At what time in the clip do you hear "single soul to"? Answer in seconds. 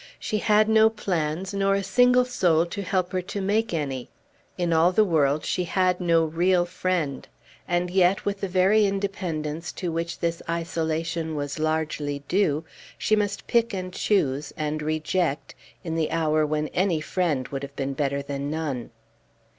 1.83-2.81